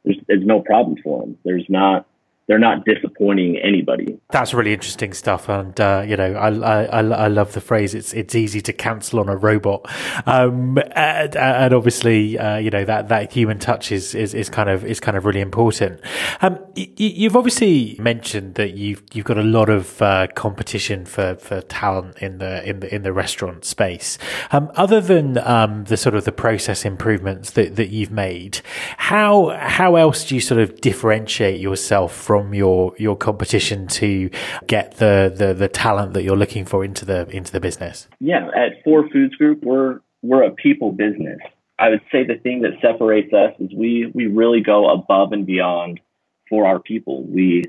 there's, 0.04 0.18
there's 0.26 0.46
no 0.46 0.60
problem 0.60 0.96
for 1.04 1.20
them. 1.20 1.38
There's 1.44 1.66
not 1.68 2.06
they're 2.48 2.58
not 2.58 2.86
disappointing 2.86 3.58
anybody. 3.58 4.18
That's 4.30 4.54
really 4.54 4.72
interesting 4.72 5.12
stuff, 5.12 5.50
and 5.50 5.78
uh, 5.78 6.02
you 6.06 6.16
know, 6.16 6.32
I, 6.32 6.48
I 6.48 7.02
I 7.02 7.28
love 7.28 7.52
the 7.52 7.60
phrase. 7.60 7.94
It's 7.94 8.14
it's 8.14 8.34
easy 8.34 8.62
to 8.62 8.72
cancel 8.72 9.20
on 9.20 9.28
a 9.28 9.36
robot, 9.36 9.84
um, 10.26 10.78
and, 10.92 11.36
and, 11.36 11.74
obviously, 11.74 12.38
uh, 12.38 12.56
you 12.56 12.70
know 12.70 12.86
that 12.86 13.08
that 13.08 13.32
human 13.32 13.58
touch 13.58 13.92
is, 13.92 14.14
is 14.14 14.32
is 14.32 14.48
kind 14.48 14.70
of 14.70 14.82
is 14.82 14.98
kind 14.98 15.18
of 15.18 15.26
really 15.26 15.42
important. 15.42 16.00
Um, 16.40 16.58
you, 16.74 17.28
have 17.28 17.36
obviously 17.36 17.96
mentioned 18.00 18.54
that 18.54 18.70
you've 18.70 19.02
you've 19.12 19.26
got 19.26 19.36
a 19.36 19.42
lot 19.42 19.68
of 19.68 20.00
uh, 20.00 20.28
competition 20.34 21.04
for, 21.04 21.36
for 21.36 21.60
talent 21.60 22.16
in 22.18 22.38
the 22.38 22.66
in 22.66 22.80
the 22.80 22.94
in 22.94 23.02
the 23.02 23.12
restaurant 23.12 23.66
space. 23.66 24.16
Um, 24.52 24.70
other 24.74 25.02
than 25.02 25.36
um, 25.46 25.84
the 25.84 25.98
sort 25.98 26.14
of 26.14 26.24
the 26.24 26.32
process 26.32 26.86
improvements 26.86 27.50
that, 27.50 27.76
that 27.76 27.90
you've 27.90 28.10
made, 28.10 28.60
how 28.96 29.54
how 29.60 29.96
else 29.96 30.24
do 30.26 30.34
you 30.34 30.40
sort 30.40 30.62
of 30.62 30.80
differentiate 30.80 31.60
yourself 31.60 32.14
from 32.14 32.37
from 32.42 32.54
your 32.54 32.94
your 32.98 33.16
competition 33.16 33.86
to 33.86 34.30
get 34.66 34.96
the, 34.96 35.32
the 35.34 35.54
the 35.54 35.68
talent 35.68 36.14
that 36.14 36.22
you're 36.22 36.36
looking 36.36 36.64
for 36.64 36.84
into 36.84 37.04
the 37.04 37.28
into 37.30 37.52
the 37.52 37.60
business? 37.60 38.08
Yeah, 38.20 38.48
at 38.54 38.82
Four 38.84 39.08
Foods 39.10 39.34
Group, 39.36 39.62
we're 39.62 40.00
we're 40.22 40.44
a 40.44 40.50
people 40.50 40.92
business. 40.92 41.38
I 41.78 41.90
would 41.90 42.00
say 42.10 42.24
the 42.24 42.36
thing 42.36 42.62
that 42.62 42.72
separates 42.80 43.32
us 43.32 43.54
is 43.60 43.70
we 43.74 44.10
we 44.14 44.26
really 44.26 44.60
go 44.60 44.90
above 44.90 45.32
and 45.32 45.46
beyond 45.46 46.00
for 46.48 46.66
our 46.66 46.78
people. 46.78 47.22
We 47.24 47.64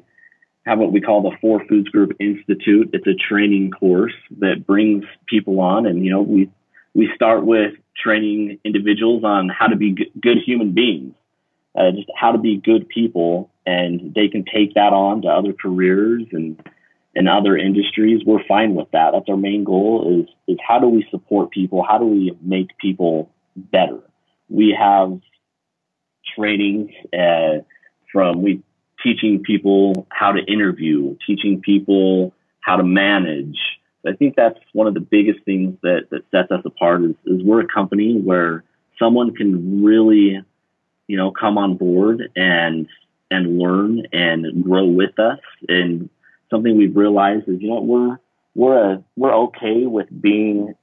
have 0.66 0.80
what 0.80 0.92
we 0.92 1.02
call 1.02 1.22
the 1.22 1.36
Four 1.42 1.66
Foods 1.68 1.90
Group 1.90 2.12
Institute. 2.20 2.92
It's 2.94 3.08
a 3.08 3.16
training 3.16 3.72
course 3.72 4.14
that 4.40 4.66
brings 4.66 5.04
people 5.28 5.60
on, 5.60 5.86
and 5.86 6.06
you 6.06 6.12
know 6.12 6.22
we 6.22 6.50
we 6.94 7.10
start 7.16 7.46
with 7.46 7.74
training 8.02 8.60
individuals 8.64 9.24
on 9.24 9.50
how 9.50 9.68
to 9.68 9.76
be 9.76 9.96
good 10.22 10.38
human 10.46 10.74
beings, 10.74 11.14
uh, 11.76 11.92
just 11.92 12.10
how 12.16 12.32
to 12.32 12.38
be 12.38 12.58
good 12.58 12.88
people 12.88 13.52
and 13.70 14.14
they 14.16 14.28
can 14.28 14.44
take 14.46 14.74
that 14.74 14.94
on 14.94 15.22
to 15.22 15.28
other 15.28 15.54
careers 15.54 16.24
and 16.32 16.62
and 17.16 17.28
other 17.28 17.58
industries, 17.58 18.22
we're 18.26 18.44
fine 18.48 18.76
with 18.76 18.90
that. 18.92 19.12
That's 19.14 19.28
our 19.30 19.38
main 19.38 19.64
goal 19.64 20.22
is 20.22 20.30
is 20.48 20.58
how 20.66 20.80
do 20.80 20.88
we 20.88 21.06
support 21.12 21.52
people? 21.52 21.84
How 21.88 21.98
do 21.98 22.06
we 22.06 22.38
make 22.42 22.78
people 22.78 23.32
better? 23.56 24.00
We 24.48 24.76
have 24.80 25.20
trainings 26.36 26.92
uh, 27.14 27.64
from 28.12 28.42
we 28.42 28.64
teaching 29.04 29.44
people 29.44 30.08
how 30.10 30.32
to 30.32 30.42
interview, 30.44 31.16
teaching 31.26 31.62
people 31.62 32.34
how 32.62 32.76
to 32.78 32.84
manage. 32.84 33.58
I 34.08 34.14
think 34.14 34.36
that's 34.36 34.60
one 34.74 34.88
of 34.88 34.94
the 34.94 35.00
biggest 35.00 35.44
things 35.46 35.78
that, 35.84 36.08
that 36.12 36.24
sets 36.32 36.52
us 36.52 36.62
apart 36.66 37.04
is, 37.04 37.16
is 37.26 37.44
we're 37.44 37.62
a 37.62 37.68
company 37.68 38.20
where 38.20 38.64
someone 38.98 39.36
can 39.36 39.84
really, 39.84 40.42
you 41.08 41.18
know, 41.18 41.32
come 41.32 41.58
on 41.58 41.78
board 41.78 42.30
and 42.36 42.88
and 43.32 43.60
learn 43.60 44.04
and 44.12 44.64
grow 44.64 44.86
with 44.86 45.18
us. 45.20 45.40
And 45.68 46.10
something 46.50 46.78
we've 46.78 46.96
realized 46.96 47.48
is, 47.48 47.62
you 47.62 47.70
know, 47.70 47.82
we're 47.82 48.20
we're 48.56 48.94
a, 48.94 49.04
we're 49.16 49.36
okay 49.46 49.86
with 49.86 50.08
being 50.22 50.76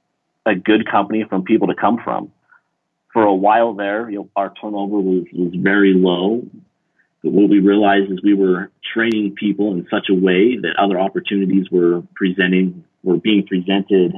a 0.45 0.55
good 0.55 0.89
company 0.89 1.25
from 1.29 1.43
people 1.43 1.67
to 1.67 1.75
come 1.75 1.99
from. 2.03 2.31
For 3.13 3.23
a 3.23 3.35
while 3.35 3.73
there, 3.73 4.09
you 4.09 4.19
know, 4.19 4.29
our 4.35 4.53
turnover 4.61 4.99
was 4.99 5.25
was 5.33 5.53
very 5.55 5.93
low. 5.93 6.45
But 7.23 7.33
what 7.33 7.49
we 7.49 7.59
realized 7.59 8.11
is 8.11 8.21
we 8.23 8.35
were 8.35 8.71
training 8.93 9.35
people 9.35 9.73
in 9.73 9.87
such 9.89 10.07
a 10.09 10.13
way 10.13 10.55
that 10.57 10.75
other 10.77 10.99
opportunities 10.99 11.69
were 11.71 12.03
presenting 12.15 12.85
were 13.03 13.17
being 13.17 13.45
presented 13.45 14.13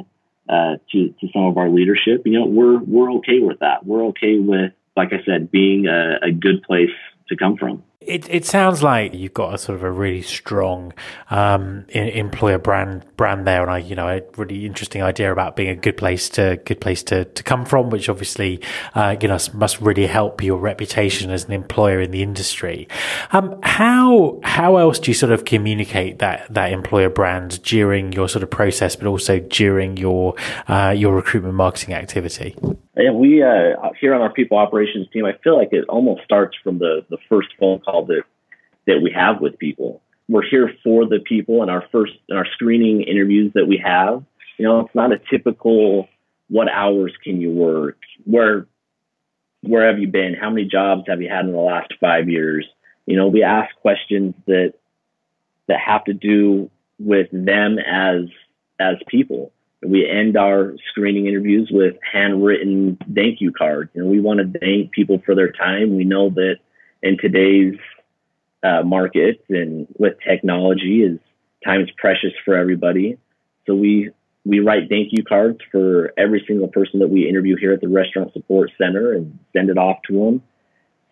uh, 0.49 0.75
to 0.91 1.09
to 1.09 1.27
some 1.33 1.45
of 1.45 1.57
our 1.57 1.69
leadership. 1.69 2.23
You 2.25 2.39
know, 2.39 2.45
we're 2.45 2.79
we're 2.79 3.11
okay 3.13 3.39
with 3.39 3.59
that. 3.59 3.85
We're 3.85 4.05
okay 4.07 4.39
with, 4.39 4.73
like 4.97 5.13
I 5.13 5.23
said, 5.25 5.51
being 5.51 5.87
a, 5.87 6.19
a 6.27 6.31
good 6.31 6.63
place 6.63 6.89
to 7.29 7.35
come 7.37 7.55
from. 7.57 7.83
It 8.09 8.27
it 8.27 8.43
sounds 8.43 8.81
like 8.81 9.13
you've 9.13 9.35
got 9.35 9.53
a 9.53 9.57
sort 9.59 9.75
of 9.75 9.83
a 9.83 9.91
really 9.91 10.23
strong 10.23 10.93
um, 11.29 11.85
employer 11.89 12.57
brand 12.57 13.05
brand 13.17 13.45
there, 13.45 13.61
and 13.61 13.69
I 13.69 13.77
you 13.77 13.95
know 13.95 14.07
a 14.07 14.23
really 14.35 14.65
interesting 14.65 15.03
idea 15.03 15.31
about 15.31 15.55
being 15.55 15.69
a 15.69 15.75
good 15.75 15.95
place 15.95 16.27
to 16.29 16.59
good 16.65 16.81
place 16.81 17.03
to, 17.03 17.25
to 17.25 17.43
come 17.43 17.65
from, 17.65 17.91
which 17.91 18.09
obviously 18.09 18.61
uh, 18.95 19.15
you 19.21 19.27
know 19.27 19.37
must 19.53 19.79
really 19.79 20.07
help 20.07 20.41
your 20.41 20.57
reputation 20.57 21.29
as 21.29 21.45
an 21.45 21.51
employer 21.51 22.01
in 22.01 22.09
the 22.09 22.23
industry. 22.23 22.87
Um, 23.31 23.59
how 23.61 24.39
how 24.43 24.77
else 24.77 24.97
do 24.97 25.11
you 25.11 25.15
sort 25.15 25.31
of 25.31 25.45
communicate 25.45 26.17
that 26.17 26.51
that 26.51 26.71
employer 26.71 27.11
brand 27.11 27.61
during 27.61 28.11
your 28.13 28.27
sort 28.27 28.41
of 28.41 28.49
process, 28.49 28.95
but 28.95 29.05
also 29.05 29.37
during 29.37 29.97
your 29.97 30.33
uh, 30.67 30.95
your 30.97 31.15
recruitment 31.15 31.53
marketing 31.53 31.93
activity? 31.93 32.55
Yeah, 32.97 33.11
we 33.11 33.43
uh, 33.43 33.91
here 34.01 34.15
on 34.15 34.21
our 34.21 34.33
people 34.33 34.57
operations 34.57 35.07
team, 35.13 35.25
I 35.25 35.33
feel 35.43 35.55
like 35.55 35.69
it 35.71 35.85
almost 35.87 36.23
starts 36.23 36.57
from 36.63 36.79
the 36.79 37.05
the 37.09 37.17
first 37.29 37.49
phone 37.59 37.79
call 37.79 37.98
that 38.05 38.23
that 38.87 39.01
we 39.01 39.11
have 39.11 39.41
with 39.41 39.59
people. 39.59 40.01
We're 40.27 40.47
here 40.47 40.73
for 40.83 41.05
the 41.05 41.19
people, 41.19 41.61
and 41.61 41.71
our 41.71 41.83
first 41.91 42.13
in 42.27 42.35
our 42.35 42.45
screening 42.53 43.01
interviews 43.01 43.51
that 43.55 43.67
we 43.67 43.81
have, 43.83 44.23
you 44.57 44.65
know, 44.65 44.81
it's 44.81 44.95
not 44.95 45.11
a 45.11 45.19
typical 45.29 46.07
what 46.49 46.69
hours 46.69 47.13
can 47.23 47.41
you 47.41 47.51
work, 47.51 47.97
where 48.25 48.67
where 49.61 49.87
have 49.87 49.99
you 49.99 50.07
been, 50.07 50.35
how 50.39 50.49
many 50.49 50.65
jobs 50.65 51.03
have 51.07 51.21
you 51.21 51.29
had 51.29 51.45
in 51.45 51.51
the 51.51 51.57
last 51.57 51.93
five 51.99 52.29
years. 52.29 52.65
You 53.05 53.17
know, 53.17 53.27
we 53.27 53.43
ask 53.43 53.75
questions 53.81 54.35
that 54.45 54.73
that 55.67 55.79
have 55.79 56.05
to 56.05 56.13
do 56.13 56.69
with 56.99 57.27
them 57.31 57.77
as 57.79 58.25
as 58.79 58.95
people 59.07 59.51
we 59.81 60.09
end 60.09 60.35
our 60.35 60.75
screening 60.89 61.27
interviews 61.27 61.69
with 61.71 61.95
handwritten 62.11 62.97
thank 63.13 63.39
you 63.39 63.51
cards. 63.51 63.89
You 63.93 64.03
know, 64.03 64.09
we 64.09 64.19
want 64.19 64.39
to 64.39 64.59
thank 64.59 64.91
people 64.91 65.21
for 65.25 65.35
their 65.35 65.51
time. 65.51 65.95
We 65.95 66.03
know 66.03 66.29
that 66.31 66.57
in 67.01 67.17
today's 67.17 67.79
uh, 68.63 68.83
market 68.83 69.43
and 69.49 69.87
with 69.97 70.15
technology, 70.27 71.01
is 71.01 71.19
time 71.65 71.81
is 71.81 71.89
precious 71.97 72.31
for 72.45 72.55
everybody. 72.55 73.17
So 73.65 73.75
we 73.75 74.11
we 74.45 74.59
write 74.59 74.89
thank 74.89 75.09
you 75.11 75.23
cards 75.23 75.59
for 75.71 76.13
every 76.17 76.43
single 76.47 76.67
person 76.67 76.99
that 76.99 77.09
we 77.09 77.27
interview 77.27 77.55
here 77.57 77.73
at 77.73 77.81
the 77.81 77.87
Restaurant 77.87 78.33
Support 78.33 78.71
Center 78.77 79.13
and 79.13 79.37
send 79.53 79.69
it 79.69 79.77
off 79.77 79.97
to 80.07 80.13
them. 80.13 80.43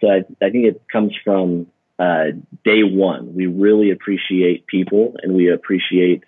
So 0.01 0.07
I, 0.07 0.17
I 0.43 0.49
think 0.49 0.65
it 0.65 0.81
comes 0.91 1.13
from 1.23 1.67
uh, 1.99 2.25
day 2.63 2.83
one. 2.83 3.35
We 3.35 3.47
really 3.47 3.91
appreciate 3.91 4.67
people 4.67 5.15
and 5.21 5.33
we 5.33 5.51
appreciate 5.51 6.23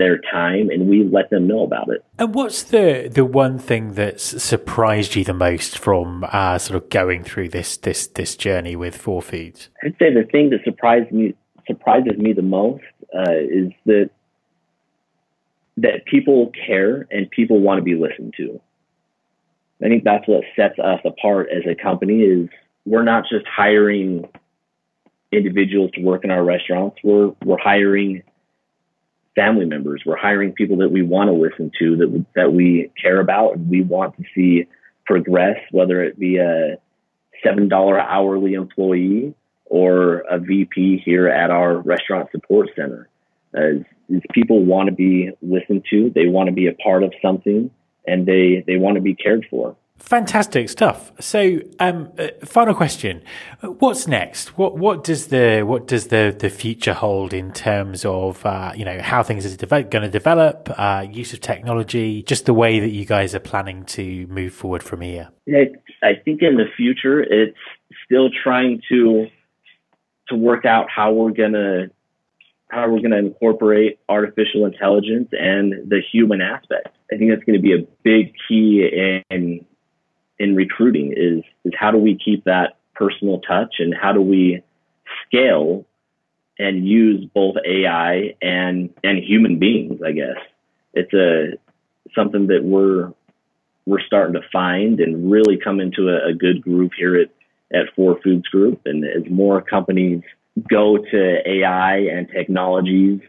their 0.00 0.18
time 0.18 0.70
and 0.70 0.88
we 0.88 1.04
let 1.04 1.30
them 1.30 1.46
know 1.46 1.62
about 1.62 1.88
it. 1.88 2.04
And 2.18 2.34
what's 2.34 2.62
the 2.62 3.10
the 3.12 3.24
one 3.24 3.58
thing 3.58 3.92
that's 3.92 4.42
surprised 4.42 5.14
you 5.14 5.24
the 5.24 5.34
most 5.34 5.78
from 5.78 6.24
uh, 6.32 6.58
sort 6.58 6.82
of 6.82 6.90
going 6.90 7.22
through 7.22 7.50
this 7.50 7.76
this 7.76 8.06
this 8.08 8.36
journey 8.36 8.74
with 8.76 8.96
Four 8.96 9.22
Foods? 9.22 9.68
I'd 9.84 9.96
say 9.98 10.12
the 10.12 10.24
thing 10.30 10.50
that 10.50 10.60
surprised 10.64 11.12
me 11.12 11.34
surprises 11.66 12.18
me 12.18 12.32
the 12.32 12.42
most 12.42 12.82
uh, 13.16 13.32
is 13.32 13.72
that 13.86 14.10
that 15.76 16.04
people 16.06 16.52
care 16.66 17.06
and 17.10 17.30
people 17.30 17.60
want 17.60 17.78
to 17.78 17.82
be 17.82 17.94
listened 17.94 18.34
to. 18.36 18.60
I 19.82 19.88
think 19.88 20.04
that's 20.04 20.26
what 20.28 20.44
sets 20.54 20.78
us 20.78 21.00
apart 21.04 21.48
as 21.50 21.62
a 21.66 21.80
company 21.80 22.20
is 22.20 22.48
we're 22.84 23.02
not 23.02 23.24
just 23.30 23.46
hiring 23.46 24.28
individuals 25.32 25.90
to 25.94 26.02
work 26.02 26.24
in 26.24 26.30
our 26.30 26.44
restaurants. 26.44 26.98
We're 27.02 27.32
we're 27.44 27.58
hiring 27.58 28.22
family 29.34 29.64
members. 29.64 30.02
We're 30.04 30.16
hiring 30.16 30.52
people 30.52 30.78
that 30.78 30.90
we 30.90 31.02
want 31.02 31.28
to 31.28 31.34
listen 31.34 31.70
to, 31.78 31.96
that 31.96 32.26
that 32.34 32.52
we 32.52 32.90
care 33.00 33.20
about, 33.20 33.56
and 33.56 33.68
we 33.68 33.82
want 33.82 34.16
to 34.16 34.24
see 34.34 34.66
progress. 35.06 35.58
Whether 35.70 36.02
it 36.02 36.18
be 36.18 36.38
a 36.38 36.76
seven 37.44 37.68
dollar 37.68 37.98
hourly 37.98 38.54
employee 38.54 39.34
or 39.66 40.20
a 40.30 40.38
VP 40.38 41.02
here 41.04 41.28
at 41.28 41.50
our 41.50 41.78
restaurant 41.78 42.28
support 42.32 42.70
center, 42.74 43.08
as, 43.54 43.76
as 44.14 44.20
people 44.32 44.64
want 44.64 44.88
to 44.88 44.94
be 44.94 45.30
listened 45.42 45.84
to, 45.90 46.10
they 46.14 46.26
want 46.26 46.48
to 46.48 46.52
be 46.52 46.66
a 46.66 46.72
part 46.74 47.02
of 47.02 47.12
something, 47.22 47.70
and 48.06 48.26
they 48.26 48.64
they 48.66 48.76
want 48.76 48.96
to 48.96 49.00
be 49.00 49.14
cared 49.14 49.46
for. 49.50 49.76
Fantastic 50.00 50.70
stuff. 50.70 51.12
So, 51.20 51.60
um, 51.78 52.10
uh, 52.18 52.28
final 52.42 52.74
question: 52.74 53.22
What's 53.60 54.08
next? 54.08 54.56
What 54.56 54.78
what 54.78 55.04
does 55.04 55.26
the 55.26 55.62
what 55.62 55.86
does 55.86 56.08
the, 56.08 56.34
the 56.36 56.48
future 56.48 56.94
hold 56.94 57.34
in 57.34 57.52
terms 57.52 58.06
of 58.06 58.44
uh, 58.46 58.72
you 58.74 58.86
know 58.86 58.98
how 59.02 59.22
things 59.22 59.44
are 59.44 59.66
going 59.66 60.02
to 60.02 60.08
develop, 60.08 60.70
uh, 60.78 61.06
use 61.08 61.34
of 61.34 61.42
technology, 61.42 62.22
just 62.22 62.46
the 62.46 62.54
way 62.54 62.80
that 62.80 62.88
you 62.88 63.04
guys 63.04 63.34
are 63.34 63.40
planning 63.40 63.84
to 63.84 64.26
move 64.28 64.54
forward 64.54 64.82
from 64.82 65.02
here? 65.02 65.28
Yeah, 65.44 65.64
I 66.02 66.14
think 66.24 66.40
in 66.40 66.56
the 66.56 66.66
future 66.76 67.20
it's 67.20 67.58
still 68.06 68.30
trying 68.42 68.80
to 68.88 69.26
to 70.30 70.34
work 70.34 70.64
out 70.64 70.86
how 70.90 71.12
we're 71.12 71.32
gonna 71.32 71.88
how 72.70 72.88
we're 72.88 73.02
gonna 73.02 73.18
incorporate 73.18 73.98
artificial 74.08 74.64
intelligence 74.64 75.28
and 75.32 75.90
the 75.90 76.00
human 76.10 76.40
aspect. 76.40 76.88
I 77.12 77.16
think 77.16 77.30
that's 77.30 77.44
going 77.44 77.58
to 77.58 77.62
be 77.62 77.74
a 77.74 77.86
big 78.02 78.32
key 78.48 78.88
in 79.30 79.66
in 80.40 80.56
recruiting 80.56 81.12
is 81.14 81.44
is 81.64 81.72
how 81.78 81.92
do 81.92 81.98
we 81.98 82.18
keep 82.18 82.44
that 82.44 82.78
personal 82.94 83.40
touch 83.40 83.74
and 83.78 83.94
how 83.94 84.12
do 84.12 84.22
we 84.22 84.62
scale 85.26 85.84
and 86.58 86.88
use 86.88 87.24
both 87.34 87.56
AI 87.64 88.34
and 88.42 88.90
and 89.04 89.22
human 89.22 89.58
beings, 89.58 90.00
I 90.04 90.12
guess. 90.12 90.38
It's 90.94 91.12
a 91.12 91.58
something 92.14 92.48
that 92.48 92.64
we're 92.64 93.12
we're 93.86 94.00
starting 94.00 94.34
to 94.34 94.48
find 94.50 94.98
and 94.98 95.30
really 95.30 95.58
come 95.58 95.78
into 95.78 96.08
a, 96.08 96.30
a 96.30 96.34
good 96.34 96.62
group 96.62 96.92
here 96.96 97.16
at 97.16 97.28
at 97.72 97.94
Four 97.94 98.18
Foods 98.22 98.48
Group. 98.48 98.80
And 98.86 99.04
as 99.04 99.30
more 99.30 99.60
companies 99.60 100.22
go 100.68 100.96
to 100.96 101.48
AI 101.48 101.98
and 101.98 102.28
technologies 102.28 103.20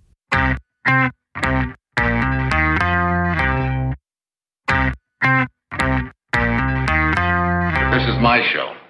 My 8.23 8.41
show. 8.53 8.82